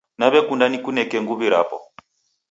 [0.19, 1.77] Naw'ekunda nikuneke nguw'I rapo.